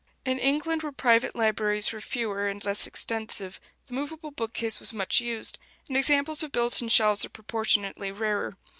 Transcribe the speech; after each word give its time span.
In 0.25 0.39
England, 0.39 0.81
where 0.81 0.91
private 0.91 1.35
libraries 1.35 1.91
were 1.91 2.01
fewer 2.01 2.47
and 2.47 2.65
less 2.65 2.87
extensive, 2.87 3.59
the 3.85 3.93
movable 3.93 4.31
bookcase 4.31 4.79
was 4.79 4.93
much 4.93 5.19
used, 5.19 5.59
and 5.87 5.95
examples 5.95 6.41
of 6.41 6.51
built 6.51 6.81
in 6.81 6.89
shelves 6.89 7.23
are 7.23 7.29
proportionately 7.29 8.11
rarer. 8.11 8.57